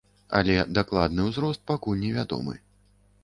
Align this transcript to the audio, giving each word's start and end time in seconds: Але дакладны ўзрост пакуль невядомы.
Але 0.37 0.53
дакладны 0.77 1.27
ўзрост 1.27 1.61
пакуль 1.71 2.01
невядомы. 2.05 2.57